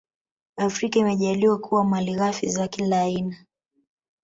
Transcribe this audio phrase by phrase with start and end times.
[0.57, 3.37] Afrika imejaaliwa kuwa malighafi za kila aina